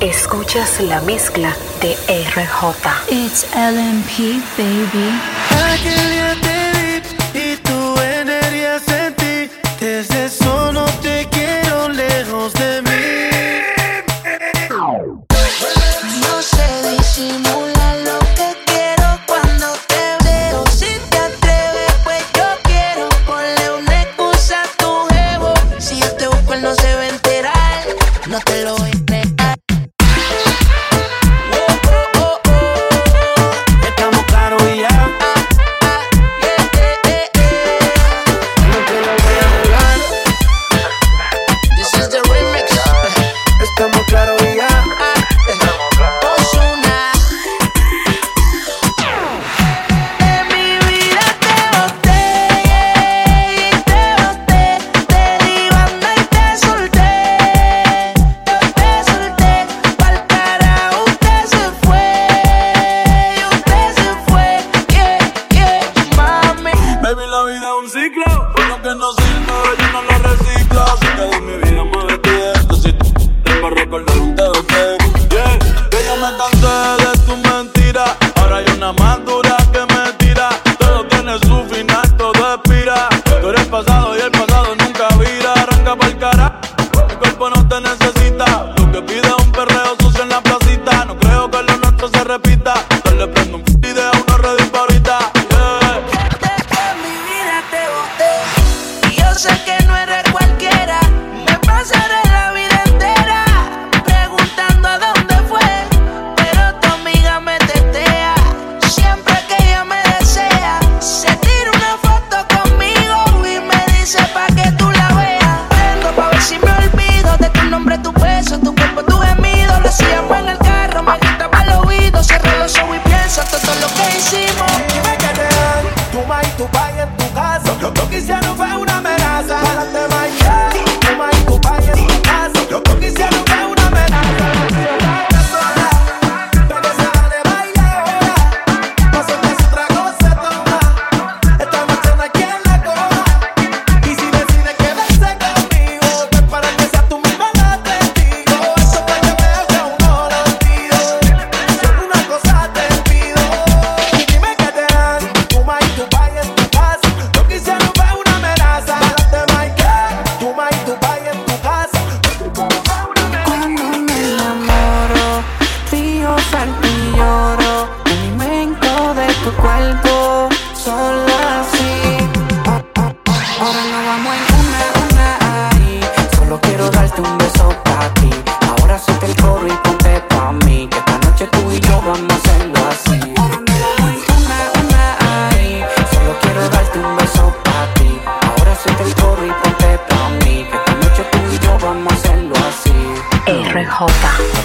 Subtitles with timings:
[0.00, 3.10] Escuchas la mezcla de RJ.
[3.10, 6.49] It's LMP, baby.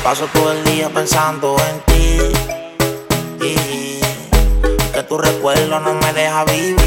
[0.05, 2.19] Paso todo el día pensando en ti.
[3.43, 3.99] Y
[4.93, 6.77] que tu recuerdo no me deja vivir.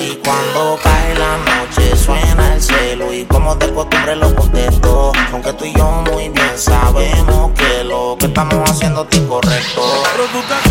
[0.00, 5.12] Y cuando cae la noche suena el celo y como de costumbre lo contesto.
[5.30, 9.82] Aunque tú y yo muy bien sabemos que lo que estamos haciendo es incorrecto.
[10.14, 10.68] Pero tú te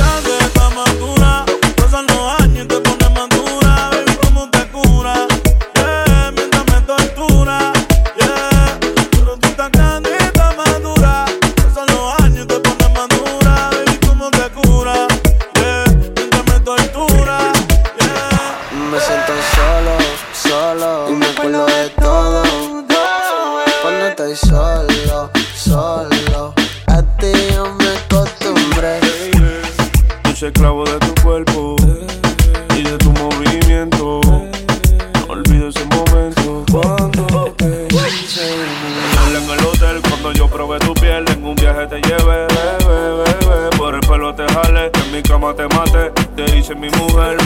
[24.85, 26.53] solo, solo.
[26.87, 28.99] A ti yo me acostumbré.
[30.35, 31.75] Soy esclavo de tu cuerpo
[32.75, 34.21] y de tu movimiento.
[34.23, 37.87] No olvido ese momento cuando te.
[37.87, 43.77] En el hotel cuando yo probé tu piel, en un viaje te llevé, bebé, bebé.
[43.77, 47.37] Por el pelo te jale, en mi cama te mate, te hice mi mujer.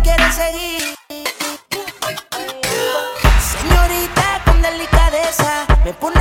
[0.00, 0.94] lo quieren seguir.
[3.52, 6.19] Señorita con delicadeza, me pone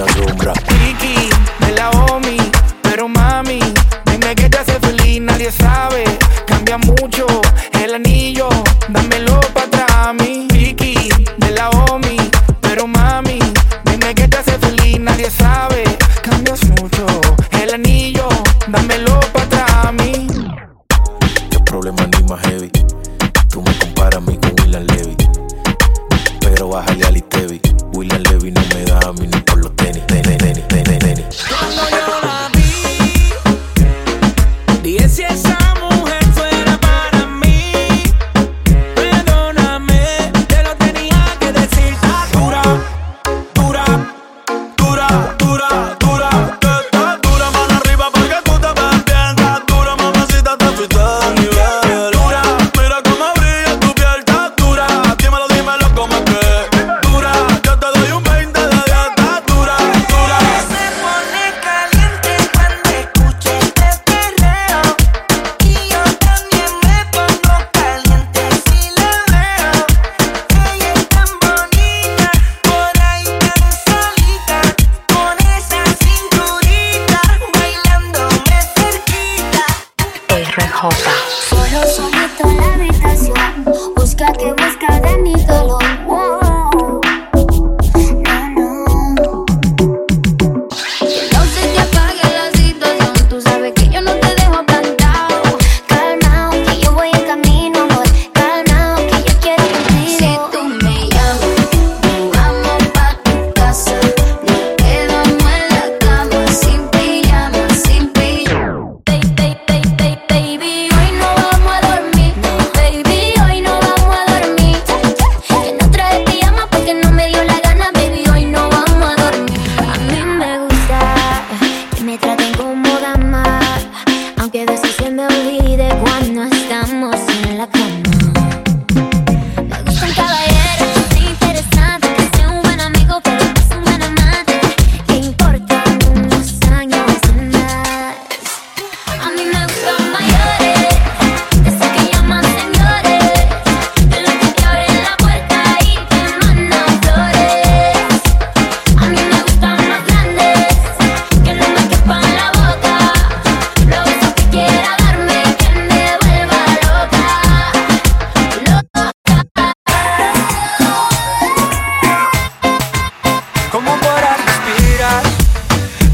[0.00, 0.52] asombra.
[0.52, 1.17] Kiki.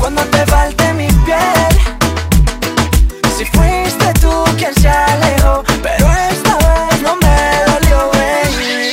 [0.04, 1.74] cuando te falte mi piel.
[3.38, 7.38] Si fuiste tú quien se alejó, pero esta vez no me
[7.70, 8.92] dolió, baby.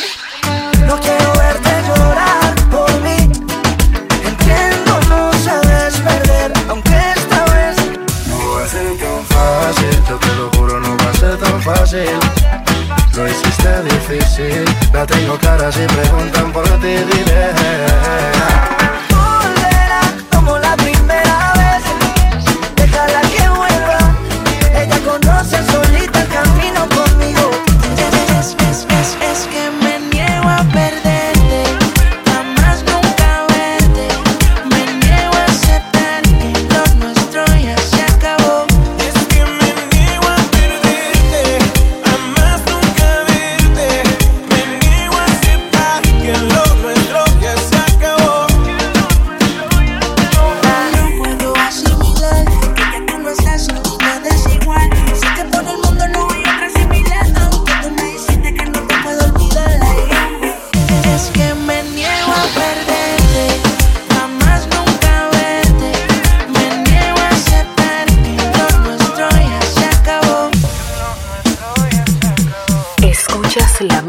[0.87, 3.17] No quiero verte llorar por mí.
[4.29, 7.75] Entiendo, no sabes perder, aunque esta vez
[8.29, 8.63] no va
[9.03, 10.03] tan fácil.
[10.07, 12.19] Yo te lo juro, no va a ser tan fácil.
[13.17, 14.63] Lo hiciste difícil,
[14.93, 17.51] la tengo clara si preguntan por ti, diré.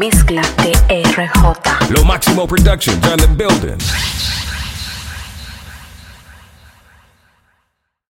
[0.03, 0.71] mezcla de
[1.15, 1.89] RJ.
[1.91, 3.77] Lo máximo Productions on the building.